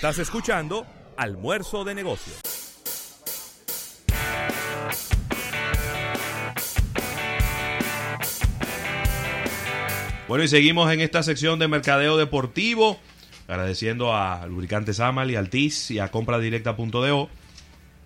Estás 0.00 0.18
escuchando 0.18 0.86
Almuerzo 1.18 1.84
de 1.84 1.94
Negocios. 1.94 2.40
Bueno, 10.26 10.42
y 10.42 10.48
seguimos 10.48 10.90
en 10.90 11.02
esta 11.02 11.22
sección 11.22 11.58
de 11.58 11.68
mercadeo 11.68 12.16
deportivo, 12.16 12.98
agradeciendo 13.46 14.16
a 14.16 14.46
Lubricantes 14.46 15.00
Amal 15.00 15.30
y 15.30 15.36
Altis 15.36 15.90
y 15.90 15.98
a 15.98 16.08
compradirecta.do. 16.08 17.28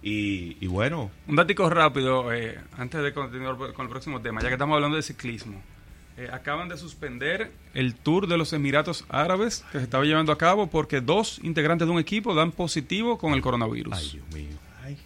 Y, 0.03 0.57
y 0.61 0.67
bueno, 0.67 1.13
Un 1.29 1.37
dático 1.37 1.71
rápido, 1.71 2.33
eh, 2.33 2.59
antes 2.77 3.05
de 3.05 3.13
continuar 3.15 3.57
con 3.73 3.87
el 3.87 3.89
próximo 3.89 4.21
tema, 4.21 4.43
ya 4.43 4.49
que 4.49 4.55
estamos 4.55 4.75
hablando 4.75 4.97
de 4.97 5.03
ciclismo. 5.05 5.63
Eh, 6.17 6.29
acaban 6.33 6.69
de 6.69 6.77
suspender 6.79 7.51
el 7.75 7.95
Tour 7.97 8.29
de 8.29 8.37
los 8.39 8.53
Emiratos 8.53 9.05
Árabes 9.09 9.65
que 9.73 9.79
se 9.79 9.85
estaba 9.85 10.05
llevando 10.05 10.31
a 10.31 10.39
cabo 10.39 10.69
porque 10.69 11.01
dos 11.01 11.41
integrantes 11.43 11.89
de 11.89 11.93
un 11.93 11.99
equipo 11.99 12.35
dan 12.37 12.53
positivo 12.53 13.19
con 13.19 13.33
el 13.35 13.43
coronavirus. 13.43 13.93
ay 13.97 14.11
Dios 14.13 14.27
mío, 14.33 14.57
Ay, 14.85 14.97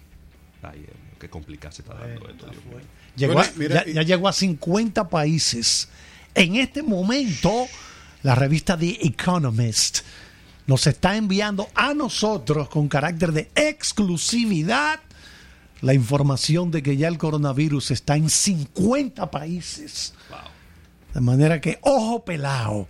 ay 0.62 0.80
Dios 0.80 0.90
mío, 0.94 1.14
qué 1.18 1.30
complicado 1.30 1.72
se 1.72 1.80
está 1.80 1.94
dando 1.94 2.28
esto, 2.28 2.46
Dios 2.50 2.62
mío. 2.66 2.78
llegó 3.16 3.32
Bueno, 3.32 3.48
a- 3.50 3.58
mira, 3.58 3.84
ya, 3.86 3.90
y- 3.90 3.94
ya 3.94 4.02
llegó 4.02 4.28
a 4.28 4.32
50 4.34 5.08
países. 5.08 5.88
En 6.34 6.56
este 6.56 6.82
momento, 6.82 7.66
la 8.22 8.34
revista 8.34 8.76
The 8.76 8.98
Economist 9.06 10.00
nos 10.66 10.86
está 10.86 11.16
enviando 11.16 11.68
a 11.74 11.94
nosotros 11.94 12.68
con 12.68 12.86
carácter 12.86 13.32
de 13.32 13.50
exclusividad 13.54 15.00
la 15.80 15.94
información 15.94 16.70
de 16.70 16.82
que 16.82 16.98
ya 16.98 17.08
el 17.08 17.16
coronavirus 17.16 17.92
está 17.92 18.16
en 18.16 18.28
50 18.28 19.30
países. 19.30 20.12
De 21.14 21.20
manera 21.20 21.60
que, 21.60 21.78
ojo 21.82 22.24
pelado. 22.24 22.88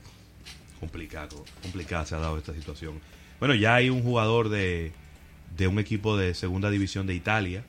Complicado, 0.81 1.45
complicada 1.63 2.07
se 2.07 2.15
ha 2.15 2.19
dado 2.19 2.39
esta 2.39 2.55
situación. 2.55 3.01
Bueno, 3.39 3.55
ya 3.55 3.75
hay 3.75 3.91
un 3.91 4.03
jugador 4.03 4.49
de, 4.49 4.93
de 5.57 5.69
un 5.69 5.79
equipo 5.79 6.17
de 6.17 6.35
segunda 6.35 6.71
división 6.71 7.07
de 7.07 7.15
Italia. 7.15 7.65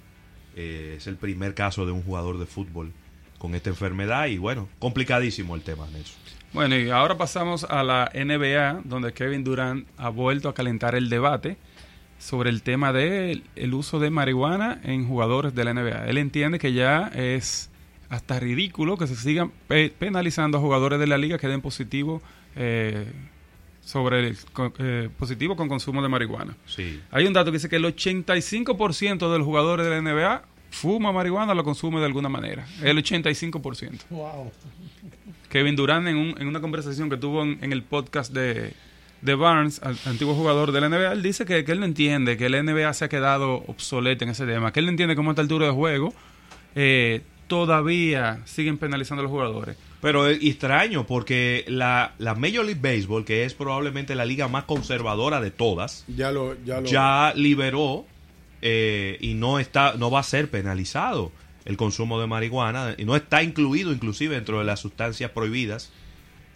Eh, 0.56 0.96
es 0.98 1.08
el 1.08 1.16
primer 1.16 1.54
caso 1.54 1.86
de 1.86 1.92
un 1.92 2.04
jugador 2.04 2.40
de 2.40 2.46
fútbol 2.46 2.92
con 3.38 3.56
esta 3.56 3.70
enfermedad 3.70 4.28
y 4.28 4.38
bueno, 4.38 4.68
complicadísimo 4.80 5.56
el 5.56 5.62
tema, 5.62 5.88
Nelson. 5.88 6.18
Bueno, 6.52 6.78
y 6.78 6.90
ahora 6.90 7.18
pasamos 7.18 7.64
a 7.64 7.84
la 7.84 8.12
NBA, 8.14 8.82
donde 8.84 9.14
Kevin 9.14 9.44
Durant 9.44 9.88
ha 9.98 10.10
vuelto 10.10 10.50
a 10.50 10.54
calentar 10.54 10.96
el 10.96 11.10
debate 11.10 11.58
sobre 12.18 12.50
el 12.50 12.64
tema 12.64 12.92
del 12.92 13.44
el 13.56 13.74
uso 13.74 14.00
de 14.00 14.10
marihuana 14.10 14.82
en 14.84 15.08
jugadores 15.08 15.56
de 15.56 15.64
la 15.64 15.74
NBA. 15.74 16.08
Él 16.08 16.18
entiende 16.18 16.60
que 16.60 16.74
ya 16.74 17.12
es 17.16 17.70
hasta 18.10 18.40
ridículo 18.40 18.98
que 18.98 19.08
se 19.08 19.16
sigan 19.16 19.52
pe- 19.68 19.94
penalizando 19.98 20.58
a 20.58 20.62
jugadores 20.62 21.00
de 21.00 21.08
la 21.08 21.18
liga 21.18 21.38
que 21.38 21.48
den 21.48 21.62
positivo 21.62 22.22
eh, 22.56 23.12
sobre 23.82 24.28
el, 24.30 24.38
eh, 24.80 25.10
positivo 25.18 25.56
con 25.56 25.68
consumo 25.68 26.02
de 26.02 26.10
marihuana. 26.10 26.56
Sí, 26.66 27.00
Hay 27.12 27.26
un 27.26 27.34
dato 27.34 27.52
que 27.52 27.58
dice 27.58 27.70
que 27.70 27.76
el 27.78 27.86
85% 27.86 29.32
de 29.32 29.38
los 29.38 29.46
jugadores 29.46 29.86
de 29.86 29.92
la 29.92 30.02
NBA 30.02 30.44
fuma 30.72 31.12
marihuana 31.12 31.52
o 31.54 31.56
lo 31.56 31.64
consume 31.64 32.00
de 32.00 32.06
alguna 32.06 32.30
manera. 32.30 32.68
El 32.84 32.98
85%. 32.98 34.02
Wow. 34.10 34.52
Kevin 35.50 35.76
Durant 35.76 36.08
en, 36.08 36.18
un- 36.18 36.36
en 36.40 36.48
una 36.48 36.62
conversación 36.62 37.10
que 37.10 37.18
tuvo 37.18 37.42
en, 37.44 37.58
en 37.64 37.74
el 37.74 37.82
podcast 37.84 38.32
de, 38.34 38.74
de 39.22 39.36
Barnes, 39.36 39.82
al- 39.84 39.98
antiguo 40.06 40.36
jugador 40.36 40.72
de 40.72 40.82
la 40.82 40.90
NBA, 40.90 41.14
él 41.14 41.24
dice 41.24 41.46
que, 41.46 41.64
que 41.66 41.72
él 41.72 41.80
no 41.80 41.86
entiende 41.86 42.38
que 42.38 42.50
la 42.50 42.62
NBA 42.62 42.94
se 42.94 43.06
ha 43.06 43.10
quedado 43.10 43.64
obsoleta 43.68 44.24
en 44.26 44.32
ese 44.32 44.46
tema, 44.46 44.72
que 44.72 44.80
él 44.80 44.86
no 44.86 44.92
entiende 44.92 45.16
cómo 45.16 45.32
a 45.32 45.34
esta 45.34 45.42
altura 45.42 45.66
de 45.68 45.72
juego 45.72 46.14
eh, 46.76 47.22
todavía 47.50 48.40
siguen 48.46 48.78
penalizando 48.78 49.20
a 49.20 49.24
los 49.24 49.32
jugadores. 49.32 49.76
Pero 50.02 50.28
es 50.28 50.42
extraño 50.42 51.06
porque 51.06 51.66
la, 51.68 52.14
la 52.18 52.34
Major 52.36 52.64
League 52.64 52.80
Baseball, 52.82 53.26
que 53.26 53.44
es 53.44 53.54
probablemente 53.54 54.16
la 54.16 54.24
liga 54.24 54.48
más 54.48 54.64
conservadora 54.64 55.42
de 55.42 55.52
todas, 55.52 56.06
Ya 56.08 56.32
lo, 56.32 56.56
ya 56.64 56.80
lo. 56.80 56.88
ya 56.88 57.34
liberó 57.36 58.06
eh, 58.62 59.18
y 59.20 59.34
no 59.34 59.60
está 59.60 59.96
no 59.98 60.10
va 60.10 60.22
a 60.22 60.24
ser 60.24 60.50
penalizado 60.50 61.34
el 61.66 61.76
consumo 61.76 62.20
de 62.22 62.28
marihuana 62.28 62.96
y 62.98 63.04
no 63.04 63.16
está 63.18 63.44
incluido 63.44 63.92
inclusive 63.92 64.36
dentro 64.36 64.60
de 64.60 64.66
las 64.66 64.80
sustancias 64.80 65.32
prohibidas 65.32 65.92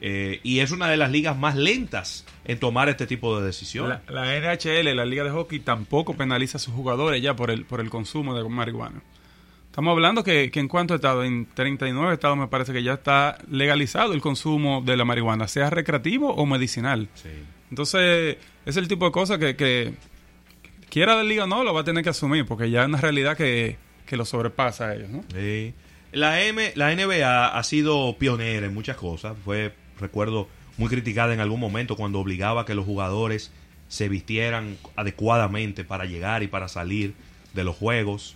eh, 0.05 0.41
y 0.43 0.59
es 0.59 0.71
una 0.71 0.89
de 0.89 0.97
las 0.97 1.11
ligas 1.11 1.37
más 1.37 1.55
lentas 1.55 2.25
en 2.43 2.59
tomar 2.59 2.89
este 2.89 3.07
tipo 3.07 3.39
de 3.39 3.45
decisiones. 3.45 3.99
La, 4.09 4.25
la 4.25 4.53
NHL, 4.55 4.93
la 4.95 5.05
Liga 5.05 5.23
de 5.23 5.29
Hockey, 5.29 5.59
tampoco 5.61 6.13
penaliza 6.15 6.57
a 6.57 6.59
sus 6.59 6.73
jugadores 6.73 7.21
ya 7.21 7.37
por 7.37 7.49
el, 7.51 7.63
por 7.63 7.79
el 7.79 7.89
consumo 7.89 8.35
de 8.35 8.43
marihuana. 8.49 9.01
Estamos 9.73 9.93
hablando 9.93 10.23
que, 10.23 10.51
que 10.51 10.59
en 10.59 10.67
cuanto 10.67 10.93
estado, 10.93 11.23
en 11.23 11.47
39 11.47 12.13
estados 12.13 12.37
me 12.37 12.47
parece 12.47 12.73
que 12.73 12.83
ya 12.83 12.93
está 12.93 13.39
legalizado 13.49 14.13
el 14.13 14.21
consumo 14.21 14.83
de 14.85 14.95
la 14.95 15.03
marihuana, 15.03 15.47
sea 15.47 15.71
recreativo 15.71 16.31
o 16.31 16.45
medicinal. 16.45 17.09
Sí. 17.15 17.29
Entonces, 17.71 18.37
es 18.67 18.77
el 18.77 18.87
tipo 18.87 19.05
de 19.05 19.11
cosas 19.11 19.39
que, 19.39 19.55
que 19.55 19.95
quiera 20.91 21.15
la 21.15 21.23
liga 21.23 21.45
o 21.45 21.47
no, 21.47 21.63
lo 21.63 21.73
va 21.73 21.81
a 21.81 21.83
tener 21.83 22.03
que 22.03 22.11
asumir, 22.11 22.45
porque 22.45 22.69
ya 22.69 22.83
es 22.83 22.87
una 22.87 23.01
realidad 23.01 23.35
que, 23.35 23.77
que 24.05 24.15
lo 24.15 24.25
sobrepasa 24.25 24.89
a 24.89 24.95
ellos, 24.95 25.09
¿no? 25.09 25.23
Sí. 25.33 25.73
La, 26.11 26.43
M, 26.43 26.73
la 26.75 26.93
NBA 26.93 27.57
ha 27.57 27.63
sido 27.63 28.15
pionera 28.19 28.67
en 28.67 28.75
muchas 28.75 28.95
cosas. 28.95 29.35
Fue, 29.43 29.73
recuerdo, 29.99 30.47
muy 30.77 30.87
criticada 30.87 31.33
en 31.33 31.39
algún 31.39 31.59
momento 31.59 31.95
cuando 31.95 32.19
obligaba 32.19 32.61
a 32.61 32.65
que 32.65 32.75
los 32.75 32.85
jugadores 32.85 33.51
se 33.87 34.07
vistieran 34.07 34.77
adecuadamente 34.95 35.83
para 35.83 36.05
llegar 36.05 36.43
y 36.43 36.47
para 36.47 36.67
salir 36.67 37.15
de 37.55 37.63
los 37.63 37.75
juegos. 37.75 38.35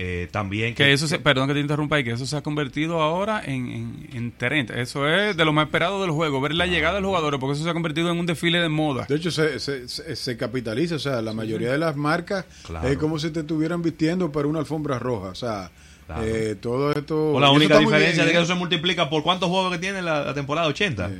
Eh, 0.00 0.28
también 0.30 0.76
Que 0.76 0.92
eso, 0.92 1.08
se, 1.08 1.18
perdón 1.18 1.48
que 1.48 1.54
te 1.54 1.60
interrumpa 1.60 1.96
ahí, 1.96 2.04
que 2.04 2.12
eso 2.12 2.24
se 2.24 2.36
ha 2.36 2.40
convertido 2.40 3.02
ahora 3.02 3.42
en, 3.44 3.66
en, 3.68 4.08
en 4.12 4.30
terreno. 4.30 4.72
Eso 4.74 5.08
es 5.08 5.36
de 5.36 5.44
lo 5.44 5.52
más 5.52 5.66
esperado 5.66 6.00
del 6.02 6.12
juego, 6.12 6.40
ver 6.40 6.54
la 6.54 6.66
llegada 6.66 6.94
de 6.94 7.00
los 7.00 7.08
jugadores, 7.08 7.40
porque 7.40 7.54
eso 7.54 7.64
se 7.64 7.70
ha 7.70 7.72
convertido 7.72 8.08
en 8.08 8.16
un 8.18 8.24
desfile 8.24 8.60
de 8.60 8.68
moda. 8.68 9.06
De 9.08 9.16
hecho, 9.16 9.32
se, 9.32 9.58
se, 9.58 9.88
se- 9.88 10.14
se 10.14 10.36
capitaliza. 10.36 10.94
O 10.94 10.98
sea, 11.00 11.20
la 11.20 11.32
mayoría 11.32 11.72
de 11.72 11.78
las 11.78 11.96
marcas 11.96 12.44
Claro. 12.64 12.86
es 12.86 12.96
como 12.96 13.18
si 13.18 13.30
te 13.30 13.40
estuvieran 13.40 13.82
vistiendo 13.82 14.30
para 14.30 14.46
una 14.46 14.60
alfombra 14.60 15.00
roja. 15.00 15.30
O 15.30 15.34
sea, 15.34 15.72
Claro. 16.06 16.22
eh, 16.24 16.54
todo 16.54 16.92
esto. 16.92 17.32
O 17.32 17.40
la 17.40 17.52
y 17.52 17.56
única 17.56 17.78
diferencia 17.80 18.22
bien, 18.22 18.26
de 18.26 18.32
que 18.32 18.38
eso 18.38 18.46
se 18.54 18.58
multiplica 18.58 19.10
por 19.10 19.24
cuántos 19.24 19.48
juegos 19.48 19.72
que 19.72 19.78
tiene 19.78 20.00
la, 20.00 20.22
la 20.24 20.32
temporada 20.32 20.68
80. 20.68 21.10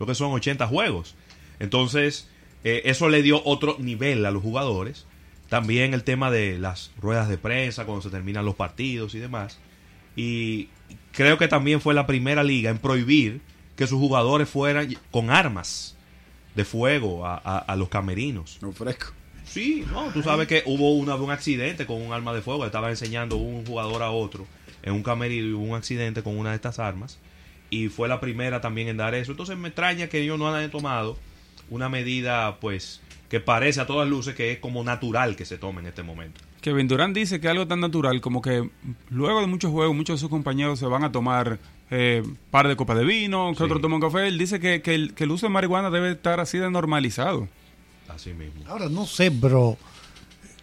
Lo 0.00 0.06
que 0.06 0.14
son 0.16 0.32
80 0.32 0.66
juegos. 0.66 1.14
Entonces, 1.60 2.28
eh, 2.64 2.82
eso 2.86 3.08
le 3.08 3.22
dio 3.22 3.40
otro 3.44 3.76
nivel 3.78 4.26
a 4.26 4.30
los 4.32 4.42
jugadores. 4.42 5.06
También 5.48 5.94
el 5.94 6.04
tema 6.04 6.30
de 6.30 6.58
las 6.58 6.90
ruedas 7.00 7.28
de 7.28 7.38
prensa 7.38 7.84
cuando 7.84 8.02
se 8.02 8.10
terminan 8.10 8.44
los 8.44 8.54
partidos 8.54 9.14
y 9.14 9.18
demás. 9.18 9.58
Y 10.16 10.68
creo 11.12 11.38
que 11.38 11.48
también 11.48 11.80
fue 11.80 11.94
la 11.94 12.06
primera 12.06 12.42
liga 12.42 12.70
en 12.70 12.78
prohibir 12.78 13.40
que 13.76 13.86
sus 13.86 13.98
jugadores 13.98 14.48
fueran 14.48 14.94
con 15.10 15.30
armas 15.30 15.96
de 16.54 16.64
fuego 16.64 17.26
a, 17.26 17.34
a- 17.44 17.58
a 17.58 17.76
los 17.76 17.88
camerinos. 17.88 18.58
No 18.62 18.72
fresco. 18.72 19.12
Sí, 19.44 19.84
no, 19.92 20.04
tú 20.10 20.22
sabes 20.22 20.48
que 20.48 20.62
hubo 20.64 20.94
una, 20.94 21.16
un 21.16 21.30
accidente 21.30 21.84
con 21.84 22.00
un 22.00 22.12
arma 22.14 22.32
de 22.32 22.40
fuego, 22.40 22.64
estaba 22.64 22.88
enseñando 22.90 23.36
un 23.36 23.66
jugador 23.66 24.02
a 24.02 24.10
otro 24.10 24.46
en 24.82 24.94
un 24.94 25.02
camerino 25.02 25.46
y 25.48 25.52
hubo 25.52 25.64
un 25.64 25.74
accidente 25.76 26.22
con 26.22 26.38
una 26.38 26.50
de 26.50 26.56
estas 26.56 26.78
armas 26.78 27.18
y 27.68 27.88
fue 27.88 28.08
la 28.08 28.20
primera 28.20 28.60
también 28.62 28.88
en 28.88 28.96
dar 28.96 29.14
eso. 29.14 29.32
Entonces 29.32 29.58
me 29.58 29.68
extraña 29.68 30.06
que 30.08 30.20
ellos 30.22 30.38
no 30.38 30.52
hayan 30.54 30.70
tomado 30.70 31.18
una 31.68 31.88
medida 31.90 32.58
pues 32.60 33.00
que 33.34 33.40
parece 33.40 33.80
a 33.80 33.86
todas 33.88 34.08
luces 34.08 34.36
que 34.36 34.52
es 34.52 34.58
como 34.60 34.84
natural 34.84 35.34
que 35.34 35.44
se 35.44 35.58
tome 35.58 35.80
en 35.80 35.86
este 35.88 36.04
momento. 36.04 36.40
Kevin 36.60 36.86
Durant 36.86 37.16
dice 37.16 37.40
que 37.40 37.48
algo 37.48 37.66
tan 37.66 37.80
natural 37.80 38.20
como 38.20 38.40
que 38.40 38.70
luego 39.10 39.40
de 39.40 39.48
muchos 39.48 39.72
juegos, 39.72 39.96
muchos 39.96 40.14
de 40.16 40.20
sus 40.20 40.30
compañeros 40.30 40.78
se 40.78 40.86
van 40.86 41.02
a 41.02 41.10
tomar 41.10 41.58
eh, 41.90 42.22
par 42.52 42.68
de 42.68 42.76
copas 42.76 42.96
de 42.96 43.04
vino, 43.04 43.50
que 43.50 43.56
Sí. 43.58 43.64
otro 43.64 43.80
toma 43.80 43.96
un 43.96 44.02
café. 44.02 44.28
Él 44.28 44.38
dice 44.38 44.60
que, 44.60 44.82
que 44.82 44.94
el, 44.94 45.14
que 45.14 45.24
el 45.24 45.32
uso 45.32 45.46
de 45.46 45.50
marihuana 45.52 45.90
debe 45.90 46.12
estar 46.12 46.38
así 46.38 46.58
de 46.58 46.70
normalizado. 46.70 47.48
Así 48.08 48.32
mismo. 48.34 48.62
Ahora, 48.68 48.88
no 48.88 49.04
sé, 49.04 49.30
bro. 49.30 49.76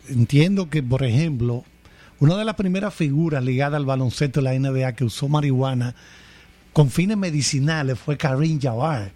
Entiendo 0.07 0.69
que, 0.69 0.81
por 0.81 1.03
ejemplo, 1.03 1.65
una 2.19 2.38
de 2.38 2.45
las 2.45 2.55
primeras 2.55 2.93
figuras 2.93 3.43
ligadas 3.43 3.75
al 3.77 3.85
baloncesto 3.85 4.41
de 4.41 4.43
la 4.45 4.53
NBA 4.57 4.93
que 4.93 5.03
usó 5.03 5.27
marihuana 5.27 5.93
con 6.71 6.89
fines 6.89 7.17
medicinales 7.17 7.99
fue 7.99 8.15
Karim 8.17 8.62
Jabbar, 8.62 9.12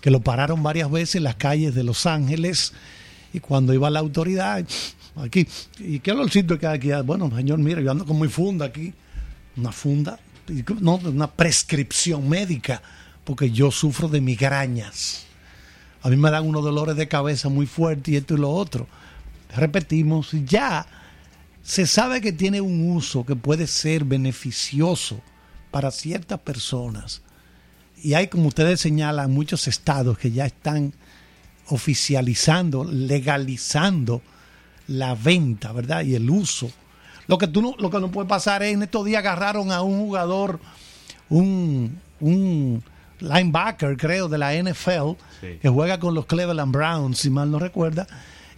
Que 0.00 0.10
lo 0.10 0.20
pararon 0.20 0.62
varias 0.62 0.90
veces 0.90 1.16
en 1.16 1.24
las 1.24 1.36
calles 1.36 1.74
de 1.74 1.82
Los 1.82 2.06
Ángeles 2.06 2.72
y 3.32 3.40
cuando 3.40 3.72
iba 3.72 3.88
la 3.88 4.00
autoridad, 4.00 4.64
aquí, 5.16 5.46
¿y 5.78 6.00
qué 6.00 6.12
olorcito 6.12 6.58
que 6.58 6.66
hay 6.66 6.76
aquí? 6.76 6.90
Bueno, 7.04 7.30
señor, 7.34 7.58
mira, 7.58 7.80
yo 7.80 7.90
ando 7.90 8.04
con 8.04 8.20
mi 8.20 8.28
funda 8.28 8.66
aquí, 8.66 8.92
una 9.56 9.72
funda, 9.72 10.18
no, 10.80 10.96
una 10.96 11.30
prescripción 11.30 12.28
médica, 12.28 12.82
porque 13.24 13.50
yo 13.50 13.70
sufro 13.70 14.08
de 14.08 14.20
migrañas. 14.20 15.24
A 16.02 16.10
mí 16.10 16.16
me 16.16 16.30
dan 16.30 16.46
unos 16.46 16.64
dolores 16.64 16.96
de 16.96 17.08
cabeza 17.08 17.48
muy 17.48 17.66
fuertes 17.66 18.12
y 18.12 18.16
esto 18.16 18.34
y 18.34 18.38
lo 18.38 18.50
otro. 18.50 18.86
Repetimos, 19.54 20.30
ya 20.44 20.86
se 21.62 21.86
sabe 21.86 22.20
que 22.20 22.32
tiene 22.32 22.60
un 22.60 22.90
uso 22.90 23.24
que 23.24 23.36
puede 23.36 23.66
ser 23.66 24.04
beneficioso 24.04 25.20
para 25.70 25.90
ciertas 25.90 26.40
personas. 26.40 27.22
Y 28.02 28.14
hay, 28.14 28.26
como 28.28 28.48
ustedes 28.48 28.80
señalan, 28.80 29.30
muchos 29.32 29.68
estados 29.68 30.18
que 30.18 30.30
ya 30.32 30.44
están 30.46 30.92
oficializando, 31.68 32.84
legalizando 32.84 34.22
la 34.88 35.14
venta, 35.14 35.72
¿verdad? 35.72 36.02
Y 36.02 36.14
el 36.14 36.28
uso. 36.28 36.70
Lo 37.28 37.38
que, 37.38 37.46
tú 37.46 37.62
no, 37.62 37.74
lo 37.78 37.90
que 37.90 38.00
no 38.00 38.10
puede 38.10 38.28
pasar 38.28 38.62
es 38.62 38.74
en 38.74 38.82
estos 38.82 39.04
días 39.04 39.20
agarraron 39.20 39.70
a 39.70 39.82
un 39.82 40.00
jugador, 40.00 40.58
un, 41.28 41.98
un 42.20 42.82
linebacker, 43.20 43.96
creo, 43.96 44.28
de 44.28 44.38
la 44.38 44.52
NFL, 44.54 45.16
Sí. 45.40 45.58
que 45.60 45.68
juega 45.68 45.98
con 45.98 46.14
los 46.14 46.26
Cleveland 46.26 46.72
Browns, 46.72 47.18
si 47.18 47.30
mal 47.30 47.50
no 47.50 47.58
recuerda, 47.58 48.06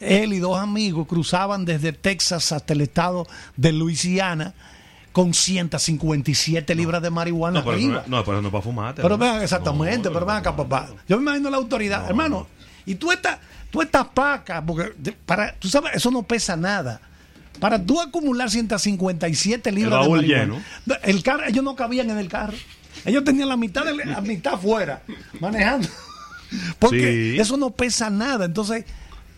él 0.00 0.32
y 0.32 0.38
dos 0.38 0.58
amigos 0.58 1.06
cruzaban 1.06 1.64
desde 1.64 1.92
Texas 1.92 2.52
hasta 2.52 2.72
el 2.72 2.80
estado 2.82 3.26
de 3.56 3.72
Luisiana 3.72 4.54
con 5.14 5.32
157 5.32 6.74
libras 6.74 7.00
de 7.00 7.08
marihuana 7.10 7.60
No, 7.60 7.64
pero, 7.64 7.76
arriba. 7.76 8.04
no, 8.08 8.16
no, 8.18 8.24
pero 8.24 8.42
no 8.42 8.50
para 8.50 8.62
fumar. 8.62 8.94
Pero 8.96 9.16
vean, 9.16 9.40
exactamente, 9.42 10.10
pero 10.10 10.26
vean 10.26 10.38
acá, 10.38 10.54
papá. 10.56 10.88
Yo 11.08 11.16
me 11.16 11.22
imagino 11.22 11.50
la 11.50 11.56
autoridad, 11.56 12.04
hermano. 12.08 12.48
Y 12.84 12.96
tú 12.96 13.12
estás, 13.12 13.38
tú 13.70 13.80
estás 13.80 14.08
paca, 14.08 14.60
porque 14.66 14.92
de- 14.98 15.12
para, 15.12 15.54
tú 15.54 15.68
sabes, 15.68 15.92
eso 15.94 16.10
no 16.10 16.24
pesa 16.24 16.56
nada. 16.56 17.00
Para 17.60 17.80
tú 17.80 18.00
acumular 18.00 18.50
157 18.50 19.70
libras 19.70 19.92
de 19.92 19.96
baúl 19.98 20.18
marihuana. 20.22 20.42
lleno. 20.56 20.62
No, 20.84 20.94
El 21.04 21.22
carro, 21.22 21.44
ellos 21.46 21.62
no 21.64 21.76
cabían 21.76 22.10
en 22.10 22.18
el 22.18 22.28
carro. 22.28 22.54
Ellos 23.04 23.22
tenían 23.22 23.48
la 23.48 23.56
mitad, 23.56 23.84
de, 23.84 23.94
la 23.94 24.20
mitad 24.20 24.54
afuera, 24.54 25.02
manejando. 25.40 25.88
Porque 26.80 27.34
Sí. 27.36 27.40
eso 27.40 27.56
no 27.56 27.70
pesa 27.70 28.10
nada. 28.10 28.44
Entonces, 28.46 28.84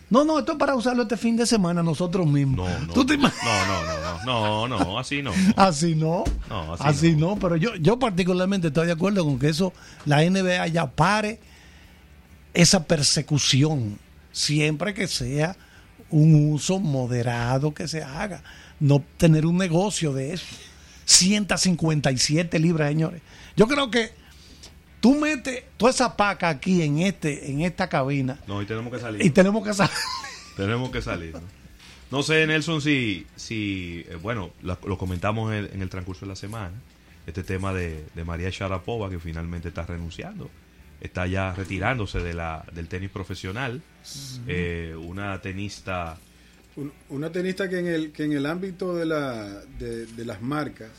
no, 0.09 0.23
no, 0.23 0.39
esto 0.39 0.53
es 0.53 0.57
para 0.57 0.75
usarlo 0.75 1.03
este 1.03 1.17
fin 1.17 1.35
de 1.35 1.45
semana 1.45 1.83
nosotros 1.83 2.25
mismos. 2.25 2.69
No, 2.69 2.79
no. 2.87 2.93
¿Tú 2.93 3.05
te 3.05 3.17
no, 3.17 3.27
no, 3.27 3.83
no, 3.85 4.23
no, 4.25 4.67
no, 4.67 4.79
no, 4.79 4.99
así 4.99 5.21
no. 5.21 5.33
Así 5.57 5.95
no. 5.95 6.23
No, 6.49 6.73
así 6.73 6.83
así 6.85 7.15
no. 7.15 7.31
no. 7.31 7.39
Pero 7.39 7.57
yo, 7.57 7.75
yo 7.75 7.99
particularmente 7.99 8.67
estoy 8.67 8.87
de 8.87 8.93
acuerdo 8.93 9.25
con 9.25 9.37
que 9.37 9.49
eso, 9.49 9.73
la 10.05 10.23
NBA 10.23 10.67
ya 10.67 10.89
pare 10.91 11.39
esa 12.53 12.85
persecución. 12.85 13.99
Siempre 14.31 14.93
que 14.93 15.07
sea 15.07 15.57
un 16.09 16.53
uso 16.53 16.79
moderado 16.79 17.73
que 17.73 17.87
se 17.87 18.03
haga. 18.03 18.43
No 18.79 19.03
tener 19.17 19.45
un 19.45 19.57
negocio 19.57 20.13
de 20.13 20.33
eso. 20.33 20.45
157 21.05 22.59
libras, 22.59 22.89
señores. 22.89 23.21
Yo 23.55 23.67
creo 23.67 23.89
que 23.89 24.11
tú 24.99 25.15
metes 25.19 25.63
toda 25.77 25.91
esa 25.91 26.15
paca 26.17 26.49
aquí 26.49 26.81
en 26.81 26.99
este, 26.99 27.49
en 27.51 27.61
esta 27.61 27.87
cabina 27.89 28.39
No, 28.47 28.61
y 28.61 28.65
tenemos 28.65 28.91
que 28.93 28.99
salir. 28.99 29.25
y 29.25 29.29
tenemos 29.29 29.63
que 29.65 29.73
saber. 29.73 29.95
Tenemos 30.55 30.89
que 30.91 31.01
salir. 31.01 31.33
¿no? 31.33 31.41
No 32.09 32.23
sé, 32.23 32.47
Nelson, 32.47 32.81
si, 32.81 33.27
si 33.35 34.05
eh, 34.09 34.15
bueno, 34.21 34.51
la- 34.63 34.79
lo 34.85 34.97
comentamos 34.97 35.53
en, 35.53 35.69
en 35.73 35.81
el 35.81 35.89
transcurso 35.89 36.21
de 36.25 36.29
la 36.29 36.35
semana, 36.35 36.71
este 37.27 37.43
tema 37.43 37.73
de, 37.73 38.05
de 38.15 38.23
María 38.23 38.49
Sharapova, 38.49 39.09
que 39.09 39.19
finalmente 39.19 39.67
está 39.67 39.85
renunciando, 39.85 40.49
está 41.01 41.27
ya 41.27 41.53
retirándose 41.53 42.19
de 42.19 42.33
la, 42.33 42.65
del 42.73 42.87
tenis 42.87 43.09
profesional, 43.09 43.81
Eh, 44.47 44.95
una 44.97 45.39
tenista, 45.41 46.17
Un- 46.77 46.93
una 47.09 47.29
tenista 47.31 47.67
que 47.69 47.79
en 47.79 47.87
el 47.87 48.11
que 48.13 48.23
en 48.23 48.31
el 48.31 48.45
ámbito 48.45 48.95
de 48.95 49.05
la 49.05 49.43
de, 49.77 50.05
de 50.05 50.25
las 50.25 50.41
marcas 50.41 50.89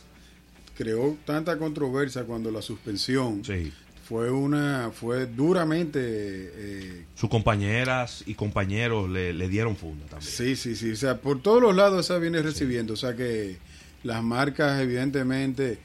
creó 0.76 1.16
tanta 1.24 1.56
controversia 1.58 2.24
cuando 2.24 2.50
la 2.50 2.60
suspensión 2.62 3.42
sí, 3.44 3.72
fue 4.08 4.30
una 4.30 4.90
fue 4.92 5.26
duramente 5.26 6.00
eh, 6.02 7.04
sus 7.14 7.28
compañeras 7.28 8.22
y 8.26 8.34
compañeros 8.34 9.08
le, 9.10 9.34
le 9.34 9.48
dieron 9.48 9.76
funda 9.76 10.06
también. 10.06 10.30
sí 10.30 10.56
sí 10.56 10.74
sí 10.76 10.92
o 10.92 10.96
sea 10.96 11.18
por 11.18 11.42
todos 11.42 11.60
los 11.60 11.76
lados 11.76 12.06
esa 12.06 12.18
viene 12.18 12.40
recibiendo 12.40 12.94
o 12.94 12.96
sea 12.96 13.14
que 13.14 13.58
las 14.04 14.22
marcas 14.22 14.80
evidentemente 14.80 15.78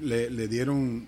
le, 0.00 0.28
le 0.30 0.48
dieron 0.48 1.06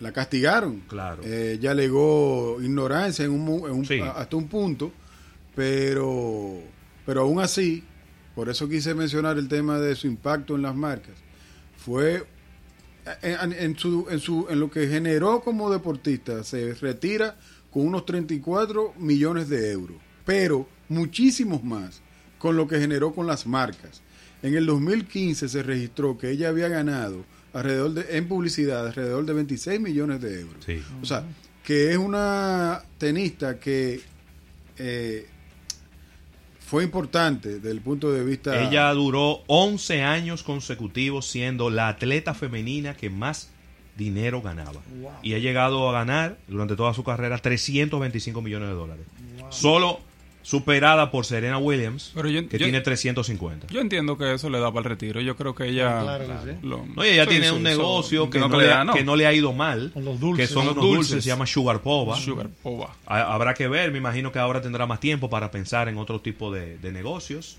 la 0.00 0.12
castigaron 0.12 0.80
Claro. 0.88 1.22
Eh, 1.24 1.56
ella 1.58 1.70
alegó 1.72 2.58
ignorancia 2.62 3.24
en 3.24 3.30
un, 3.32 3.66
en 3.66 3.72
un- 3.72 3.86
Sí. 3.86 3.98
hasta 4.00 4.36
un 4.36 4.46
punto 4.48 4.92
pero 5.56 6.60
pero 7.06 7.22
aún 7.22 7.40
así 7.40 7.82
por 8.34 8.48
eso 8.48 8.68
quise 8.68 8.94
mencionar 8.94 9.38
el 9.38 9.48
tema 9.48 9.78
de 9.80 9.96
su 9.96 10.06
impacto 10.06 10.54
en 10.54 10.62
las 10.62 10.74
marcas 10.76 11.14
fue 11.76 12.24
en, 13.22 13.52
en 13.52 13.78
su, 13.78 14.06
en, 14.10 14.20
su, 14.20 14.46
en 14.50 14.60
lo 14.60 14.70
que 14.70 14.86
generó 14.86 15.40
como 15.40 15.70
deportista, 15.70 16.44
se 16.44 16.74
retira 16.74 17.36
con 17.70 17.86
unos 17.86 18.06
34 18.06 18.94
millones 18.98 19.48
de 19.48 19.70
euros, 19.70 19.96
pero 20.24 20.68
muchísimos 20.88 21.62
más 21.62 22.00
con 22.38 22.56
lo 22.56 22.66
que 22.66 22.78
generó 22.78 23.14
con 23.14 23.26
las 23.26 23.46
marcas. 23.46 24.02
En 24.42 24.54
el 24.54 24.66
2015 24.66 25.48
se 25.48 25.62
registró 25.62 26.16
que 26.16 26.30
ella 26.30 26.48
había 26.48 26.68
ganado 26.68 27.24
alrededor 27.52 27.92
de, 27.92 28.16
en 28.16 28.28
publicidad 28.28 28.86
alrededor 28.86 29.24
de 29.26 29.32
26 29.32 29.80
millones 29.80 30.20
de 30.20 30.40
euros. 30.40 30.64
Sí. 30.64 30.80
O 31.02 31.06
sea, 31.06 31.24
que 31.64 31.90
es 31.90 31.98
una 31.98 32.82
tenista 32.98 33.58
que 33.58 34.00
eh, 34.78 35.26
fue 36.68 36.84
importante 36.84 37.54
desde 37.54 37.70
el 37.70 37.80
punto 37.80 38.12
de 38.12 38.22
vista... 38.22 38.62
Ella 38.62 38.92
duró 38.92 39.42
11 39.46 40.02
años 40.02 40.42
consecutivos 40.42 41.26
siendo 41.26 41.70
la 41.70 41.88
atleta 41.88 42.34
femenina 42.34 42.94
que 42.94 43.08
más 43.08 43.50
dinero 43.96 44.42
ganaba. 44.42 44.82
Y 45.22 45.32
ha 45.32 45.38
llegado 45.38 45.88
a 45.88 45.92
ganar 45.92 46.36
durante 46.46 46.76
toda 46.76 46.92
su 46.92 47.04
carrera 47.04 47.38
325 47.38 48.42
millones 48.42 48.68
de 48.68 48.74
dólares. 48.74 49.06
Solo 49.48 50.00
superada 50.48 51.10
por 51.10 51.26
Serena 51.26 51.58
Williams, 51.58 52.10
Pero 52.14 52.30
yo- 52.30 52.48
que 52.48 52.58
yo- 52.58 52.64
tiene 52.64 52.80
350. 52.80 53.66
Yo 53.66 53.80
entiendo 53.82 54.16
que 54.16 54.32
eso 54.32 54.48
le 54.48 54.58
da 54.58 54.68
para 54.72 54.78
el 54.78 54.84
retiro. 54.86 55.20
Yo 55.20 55.36
creo 55.36 55.54
que 55.54 55.66
ella. 55.68 56.00
Claro 56.00 56.24
que 56.26 56.52
sí. 56.52 56.58
lo- 56.62 56.86
No, 56.96 57.04
y 57.04 57.08
ella 57.08 57.24
sí, 57.24 57.30
tiene 57.30 57.48
sí, 57.50 57.54
un 57.54 57.62
negocio 57.62 58.30
que, 58.30 58.38
no 58.38 58.48
no 58.48 58.56
le 58.56 58.64
le, 58.64 58.70
da, 58.70 58.84
no. 58.84 58.94
que 58.94 59.04
no 59.04 59.14
le 59.14 59.26
ha 59.26 59.32
ido 59.34 59.52
mal, 59.52 59.90
Con 59.92 60.06
los 60.06 60.18
dulces. 60.18 60.48
que 60.48 60.54
son 60.54 60.64
Los 60.64 60.72
unos 60.72 60.84
dulces, 60.84 61.08
dulces. 61.10 61.24
se 61.24 61.28
llama 61.28 61.46
Sugar 61.46 61.82
Pova. 61.82 62.16
Sugar 62.16 62.48
Pova. 62.62 62.94
Ha- 63.06 63.34
Habrá 63.34 63.52
que 63.52 63.68
ver, 63.68 63.92
me 63.92 63.98
imagino 63.98 64.32
que 64.32 64.38
ahora 64.38 64.62
tendrá 64.62 64.86
más 64.86 65.00
tiempo 65.00 65.28
para 65.28 65.50
pensar 65.50 65.86
en 65.88 65.98
otro 65.98 66.20
tipo 66.22 66.50
de, 66.50 66.78
de 66.78 66.92
negocios. 66.92 67.58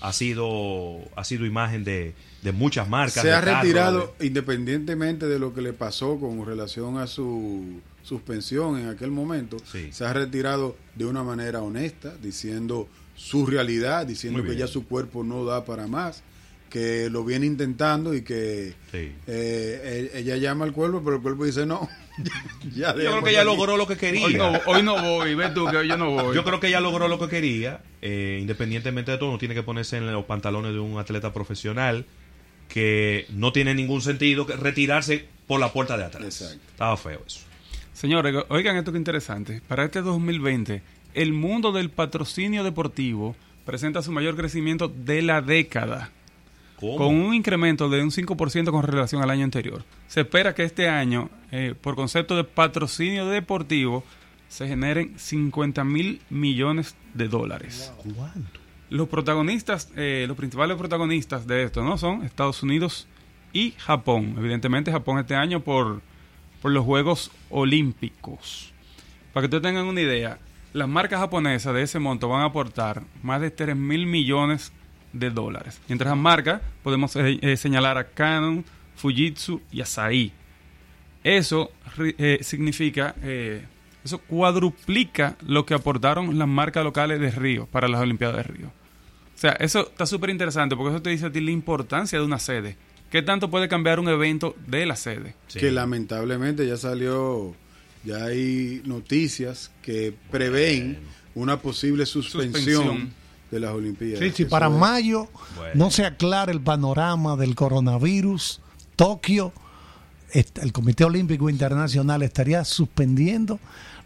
Ha 0.00 0.14
sido, 0.14 0.96
ha 1.14 1.24
sido 1.24 1.44
imagen 1.44 1.84
de, 1.84 2.14
de 2.40 2.52
muchas 2.52 2.88
marcas. 2.88 3.20
se 3.20 3.28
de 3.28 3.34
ha 3.34 3.42
carro, 3.42 3.60
retirado 3.60 4.14
de- 4.18 4.26
independientemente 4.28 5.26
de 5.26 5.38
lo 5.38 5.52
que 5.52 5.60
le 5.60 5.74
pasó 5.74 6.18
con 6.18 6.46
relación 6.46 6.96
a 6.96 7.06
su 7.06 7.82
suspensión 8.10 8.78
en 8.78 8.88
aquel 8.88 9.10
momento, 9.12 9.56
Sí. 9.70 9.88
se 9.92 10.04
ha 10.04 10.12
retirado 10.12 10.76
de 10.96 11.04
una 11.06 11.22
manera 11.22 11.62
honesta, 11.62 12.12
diciendo 12.20 12.88
su 13.14 13.46
realidad, 13.46 14.04
diciendo 14.06 14.42
que 14.42 14.56
ya 14.56 14.66
su 14.66 14.86
cuerpo 14.86 15.22
no 15.24 15.44
da 15.44 15.64
para 15.64 15.86
más, 15.86 16.22
que 16.68 17.08
lo 17.10 17.24
viene 17.24 17.46
intentando 17.46 18.14
y 18.14 18.22
que 18.22 18.74
Sí. 18.92 19.12
eh, 19.26 20.10
e- 20.12 20.18
ella 20.20 20.36
llama 20.36 20.64
al 20.64 20.72
cuerpo, 20.72 21.02
pero 21.04 21.16
el 21.16 21.22
cuerpo 21.22 21.44
dice 21.44 21.66
no. 21.66 21.88
ya 22.74 22.88
Yo 22.94 22.94
creo 22.94 23.22
que 23.22 23.30
ella 23.30 23.40
aquí. 23.42 23.46
logró 23.50 23.76
lo 23.76 23.86
que 23.86 23.96
quería. 23.96 24.26
Hoy 24.26 24.34
no, 24.34 24.52
hoy 24.66 24.82
no 24.82 25.00
voy, 25.02 25.34
ves 25.34 25.54
tú 25.54 25.66
que 25.70 25.76
hoy 25.78 25.88
yo 25.88 25.96
no 25.96 26.10
voy. 26.10 26.34
Yo 26.34 26.42
creo 26.44 26.58
que 26.60 26.66
ella 26.68 26.80
logró 26.80 27.06
lo 27.08 27.18
que 27.18 27.28
quería. 27.28 27.82
eh, 28.02 28.38
independientemente 28.40 29.10
de 29.12 29.18
todo, 29.18 29.30
no 29.32 29.38
tiene 29.38 29.54
que 29.54 29.62
ponerse 29.62 29.96
en 29.98 30.10
los 30.12 30.24
pantalones 30.24 30.72
de 30.72 30.78
un 30.80 30.98
atleta 30.98 31.32
profesional 31.34 32.06
que 32.68 33.26
no 33.30 33.52
tiene 33.52 33.74
ningún 33.74 34.00
sentido 34.00 34.46
que 34.46 34.56
retirarse 34.56 35.26
por 35.46 35.60
la 35.60 35.72
puerta 35.72 35.96
de 35.98 36.04
atrás. 36.04 36.24
Exacto. 36.24 36.64
Estaba 36.70 36.96
feo 36.96 37.22
eso. 37.26 37.40
Señores, 38.00 38.34
oigan 38.48 38.78
esto 38.78 38.92
que 38.92 38.96
interesante. 38.96 39.60
Para 39.68 39.84
este 39.84 40.00
2020, 40.00 40.82
el 41.12 41.34
mundo 41.34 41.70
del 41.70 41.90
patrocinio 41.90 42.64
deportivo 42.64 43.36
presenta 43.66 44.00
su 44.00 44.10
mayor 44.10 44.36
crecimiento 44.36 44.88
de 44.88 45.20
la 45.20 45.42
década, 45.42 46.08
¿Cómo? 46.76 46.96
con 46.96 47.14
un 47.14 47.34
incremento 47.34 47.90
de 47.90 48.02
un 48.02 48.10
5% 48.10 48.70
con 48.70 48.84
relación 48.84 49.22
al 49.22 49.28
año 49.28 49.44
anterior. 49.44 49.84
Se 50.08 50.22
espera 50.22 50.54
que 50.54 50.64
este 50.64 50.88
año, 50.88 51.28
eh, 51.52 51.74
por 51.78 51.94
concepto 51.94 52.36
de 52.36 52.44
patrocinio 52.44 53.26
deportivo, 53.26 54.02
se 54.48 54.66
generen 54.66 55.18
50 55.18 55.84
mil 55.84 56.22
millones 56.30 56.96
de 57.12 57.28
dólares. 57.28 57.92
¿Cuánto? 58.16 58.60
Los 58.88 59.10
protagonistas, 59.10 59.92
eh, 59.94 60.24
los 60.26 60.38
principales 60.38 60.78
protagonistas 60.78 61.46
de 61.46 61.64
esto, 61.64 61.84
¿no? 61.84 61.98
Son 61.98 62.24
Estados 62.24 62.62
Unidos 62.62 63.06
y 63.52 63.72
Japón. 63.72 64.36
Evidentemente 64.38 64.90
Japón 64.90 65.18
este 65.18 65.34
año 65.34 65.60
por, 65.60 66.00
por 66.60 66.72
los 66.72 66.84
Juegos 66.84 67.30
Olímpicos. 67.48 68.72
Para 69.32 69.42
que 69.42 69.56
ustedes 69.56 69.62
tengan 69.62 69.86
una 69.86 70.00
idea, 70.00 70.38
las 70.72 70.88
marcas 70.88 71.20
japonesas 71.20 71.74
de 71.74 71.82
ese 71.82 71.98
monto 71.98 72.28
van 72.28 72.42
a 72.42 72.46
aportar 72.46 73.02
más 73.22 73.40
de 73.40 73.50
3 73.50 73.76
mil 73.76 74.06
millones 74.06 74.72
de 75.12 75.30
dólares. 75.30 75.80
Y 75.88 75.92
entre 75.92 76.06
esas 76.06 76.18
marcas 76.18 76.62
podemos 76.82 77.14
eh, 77.16 77.38
eh, 77.40 77.56
señalar 77.56 77.98
a 77.98 78.04
Canon, 78.04 78.64
Fujitsu 78.96 79.60
y 79.72 79.80
Asahi. 79.80 80.32
Eso 81.22 81.70
eh, 81.98 82.38
significa, 82.42 83.14
eso 84.02 84.18
cuadruplica 84.18 85.36
lo 85.46 85.66
que 85.66 85.74
aportaron 85.74 86.38
las 86.38 86.48
marcas 86.48 86.82
locales 86.82 87.20
de 87.20 87.30
Río 87.30 87.66
para 87.66 87.88
las 87.88 88.00
Olimpiadas 88.00 88.36
de 88.36 88.42
Río. 88.42 88.66
O 88.68 89.38
sea, 89.40 89.52
eso 89.52 89.88
está 89.88 90.06
súper 90.06 90.30
interesante 90.30 90.76
porque 90.76 90.94
eso 90.94 91.02
te 91.02 91.10
dice 91.10 91.26
a 91.26 91.32
ti 91.32 91.40
la 91.40 91.50
importancia 91.50 92.18
de 92.18 92.24
una 92.24 92.38
sede. 92.38 92.76
¿Qué 93.10 93.22
tanto 93.22 93.50
puede 93.50 93.68
cambiar 93.68 93.98
un 94.00 94.08
evento 94.08 94.54
de 94.66 94.86
la 94.86 94.96
sede? 94.96 95.34
Sí. 95.48 95.58
que 95.58 95.70
lamentablemente 95.72 96.66
ya 96.66 96.76
salió, 96.76 97.54
ya 98.04 98.24
hay 98.24 98.82
noticias 98.84 99.70
que 99.82 100.14
prevén 100.30 100.98
una 101.34 101.60
posible 101.60 102.06
suspensión, 102.06 102.54
Suspensión. 102.84 103.12
de 103.50 103.60
las 103.60 103.72
Olimpiadas. 103.72 104.20
Sí, 104.20 104.30
si 104.34 104.42
Eso 104.44 104.50
para 104.50 104.66
es- 104.68 104.72
mayo 104.72 105.28
Bueno. 105.56 105.72
no 105.74 105.90
se 105.90 106.04
aclara 106.04 106.52
el 106.52 106.60
panorama 106.60 107.36
del 107.36 107.54
coronavirus, 107.56 108.60
Tokio, 108.96 109.52
el 110.32 110.72
Comité 110.72 111.04
Olímpico 111.04 111.50
Internacional 111.50 112.22
estaría 112.22 112.64
suspendiendo. 112.64 113.58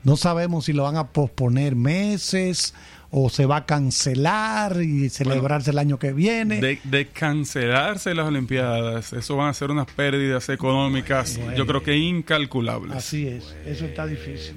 No 0.02 0.16
sabemos 0.16 0.64
si 0.66 0.72
lo 0.72 0.84
van 0.84 0.96
a 0.96 1.08
posponer 1.08 1.76
meses 1.76 2.72
o 3.10 3.28
se 3.30 3.46
va 3.46 3.58
a 3.58 3.66
cancelar 3.66 4.80
y 4.82 5.08
celebrarse 5.08 5.70
el 5.70 5.78
año 5.78 5.98
que 5.98 6.12
viene. 6.12 6.60
De, 6.60 6.78
de 6.84 7.06
cancelarse 7.08 8.14
las 8.14 8.26
Olimpiadas, 8.26 9.12
eso 9.12 9.36
van 9.36 9.48
a 9.48 9.54
ser 9.54 9.70
unas 9.70 9.86
pérdidas 9.86 10.48
económicas, 10.48 11.38
yo 11.56 11.66
creo 11.66 11.82
que 11.82 11.96
incalculables. 11.96 12.96
Así 12.96 13.26
es, 13.26 13.54
eso 13.66 13.84
está 13.86 14.06
difícil. 14.06 14.56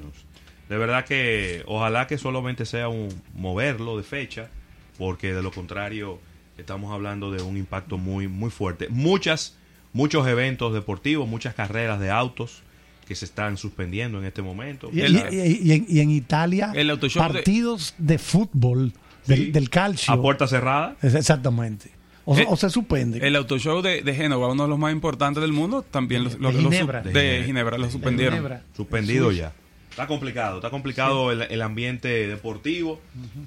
De 0.69 0.77
verdad 0.77 1.05
que 1.05 1.63
ojalá 1.65 2.07
que 2.07 2.17
solamente 2.17 2.65
sea 2.65 2.89
un 2.89 3.09
moverlo 3.33 3.97
de 3.97 4.03
fecha 4.03 4.49
porque 4.97 5.33
de 5.33 5.41
lo 5.41 5.51
contrario 5.51 6.19
estamos 6.57 6.91
hablando 6.91 7.31
de 7.31 7.41
un 7.41 7.57
impacto 7.57 7.97
muy, 7.97 8.27
muy 8.27 8.49
fuerte. 8.49 8.87
Muchas, 8.89 9.55
muchos 9.93 10.27
eventos 10.27 10.73
deportivos, 10.73 11.27
muchas 11.27 11.53
carreras 11.53 11.99
de 11.99 12.09
autos 12.09 12.63
que 13.07 13.15
se 13.15 13.25
están 13.25 13.57
suspendiendo 13.57 14.19
en 14.19 14.25
este 14.25 14.41
momento. 14.41 14.89
Y, 14.91 15.01
El- 15.01 15.15
y- 15.15 15.19
y- 15.31 15.59
y 15.63 15.71
en, 15.73 15.85
y 15.87 15.99
en 16.01 16.11
Italia, 16.11 16.71
El 16.75 16.87
de- 16.99 17.09
partidos 17.15 17.95
de, 17.97 18.17
fútbol, 18.17 18.91
del, 19.25 19.45
Sí. 19.45 19.51
del 19.51 19.69
calcio. 19.69 20.13
A 20.13 20.21
puerta 20.21 20.47
cerrada. 20.47 20.95
Es- 21.01 21.15
Exactamente. 21.15 21.91
O, 22.25 22.35
se- 22.35 22.41
Eh, 22.41 22.45
o 22.49 22.57
se 22.57 22.69
suspende. 22.69 23.25
El 23.25 23.35
auto 23.37 23.57
show 23.57 23.81
de, 23.81 24.01
de 24.01 24.13
Génova, 24.13 24.49
uno 24.51 24.63
de 24.63 24.69
los 24.69 24.77
más 24.77 24.91
importantes 24.91 25.41
del 25.41 25.53
mundo, 25.53 25.81
también 25.83 26.25
lo, 26.25 26.29
lo- 26.37 26.51
De 26.51 26.61
lo- 26.61 26.69
Ginebra. 26.69 27.01
de, 27.01 27.11
De 27.13 27.43
Ginebra, 27.45 27.77
lo 27.77 27.85
De 27.85 27.91
suspendieron. 27.91 28.35
Ginebra. 28.35 28.63
Suspendido 28.75 29.31
ya. 29.31 29.53
Está 29.89 30.05
complicado, 30.07 30.57
está 30.57 30.69
complicado 30.69 31.31
el, 31.31 31.41
el 31.43 31.61
ambiente 31.61 32.27
deportivo 32.27 32.99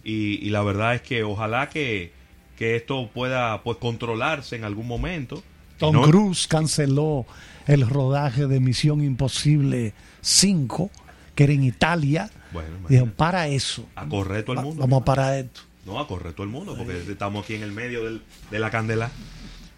y, 0.03 0.45
y 0.45 0.51
la 0.51 0.63
verdad 0.63 0.95
es 0.97 1.03
que 1.03 1.23
ojalá 1.23 1.69
que, 1.69 2.13
que 2.57 2.75
esto 2.77 3.09
pueda 3.15 3.63
pues 3.63 3.77
controlarse 3.77 4.57
en 4.57 4.65
algún 4.65 4.89
momento. 4.89 5.45
Tom 5.81 5.95
No- 5.97 6.03
Cruise 6.03 6.47
canceló 6.47 7.27
el 7.67 7.89
rodaje 7.89 8.47
de 8.47 8.61
Misión 8.61 9.03
Imposible 9.03 9.93
5, 10.21 10.91
que 11.35 11.45
era 11.45 11.53
en 11.53 11.65
Italia. 11.65 12.31
Bueno, 12.53 12.77
imagínate. 12.79 13.11
para 13.17 13.49
eso. 13.49 13.87
a 13.97 14.07
correr 14.07 14.45
todo 14.45 14.59
el 14.61 14.63
mundo. 14.67 14.81
Vamos 14.83 15.03
a 15.03 15.05
parar 15.05 15.35
esto. 15.35 15.63
No, 15.87 15.99
a 15.99 16.07
correr 16.07 16.33
todo 16.35 16.45
el 16.45 16.51
mundo, 16.51 16.77
porque 16.77 16.99
estamos 17.11 17.45
aquí 17.45 17.55
en 17.55 17.63
el 17.63 17.73
medio 17.73 18.05
del- 18.05 18.23
de 18.51 18.59
la 18.59 18.71
candela. 18.71 19.11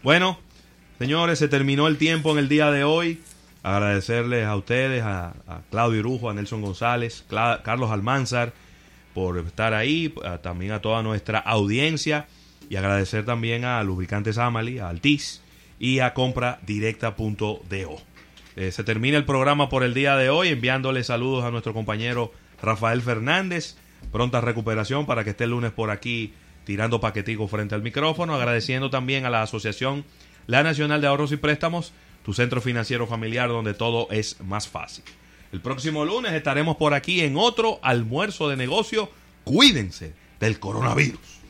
Bueno, 0.03 0.39
señores, 0.99 1.39
se 1.39 1.49
terminó 1.49 1.87
el 1.87 1.97
tiempo 1.99 2.33
en 2.33 2.39
el 2.39 2.49
día 2.49 2.71
de 2.71 2.83
hoy. 2.85 3.21
Agradecerles 3.63 4.45
a 4.47 4.57
ustedes, 4.57 5.03
a, 5.05 5.35
a 5.47 5.61
Claudio 5.71 6.01
Irujo, 6.01 6.29
a 6.29 6.35
Nelson 6.35 6.63
González, 6.63 7.25
Cla- 7.31 7.63
Carlos 7.63 7.93
Almanzar, 7.93 8.53
por 9.15 9.39
estar 9.39 9.75
ahí, 9.75 10.13
a- 10.25 10.39
también 10.39 10.73
a 10.73 10.81
toda 10.81 11.03
nuestra 11.05 11.39
audiencia, 11.39 12.27
y 12.69 12.75
agradecer 12.77 13.25
también 13.25 13.65
a 13.65 13.81
Lubricantes 13.85 14.39
Amali, 14.39 14.79
a 14.81 14.89
Altiz 14.89 15.42
y 15.83 15.99
a 15.99 16.15
compradirecta.do. 16.15 18.03
Eh, 18.55 18.71
se 18.71 18.85
termina 18.85 19.17
el 19.17 19.25
programa 19.25 19.69
por 19.69 19.83
el 19.83 19.95
día 19.95 20.15
de 20.17 20.31
hoy, 20.31 20.49
enviándole 20.49 21.03
saludos 21.03 21.45
a 21.45 21.51
nuestro 21.51 21.75
compañero 21.75 22.33
Rafael 22.63 23.03
Fernández. 23.03 23.75
Pronta 24.13 24.41
recuperación 24.41 25.07
para 25.07 25.25
que 25.25 25.31
esté 25.31 25.43
el 25.43 25.51
lunes 25.51 25.73
por 25.73 25.91
aquí 25.91 26.35
tirando 26.65 27.01
paqueticos 27.01 27.51
frente 27.51 27.75
al 27.75 27.83
micrófono. 27.83 28.37
Agradeciendo 28.37 28.91
también 28.91 29.27
a 29.27 29.31
la 29.31 29.43
Asociación 29.43 30.05
La 30.47 30.63
Nacional 30.63 31.01
de 31.01 31.09
Ahorros 31.09 31.33
y 31.33 31.37
Préstamos, 31.37 31.93
tu 32.25 32.33
centro 32.33 32.61
financiero 32.61 33.09
familiar 33.09 33.49
donde 33.49 33.75
todo 33.75 34.07
es 34.13 34.41
más 34.41 34.69
fácil. 34.69 35.03
El 35.51 35.61
próximo 35.61 36.05
lunes 36.05 36.33
estaremos 36.33 36.77
por 36.77 36.95
aquí 36.95 37.23
en 37.23 37.37
otro 37.37 37.81
almuerzo 37.83 38.49
de 38.49 38.57
negocio. 38.57 39.11
Cuídense 39.43 40.15
del 40.39 40.61
coronavirus. 40.61 41.42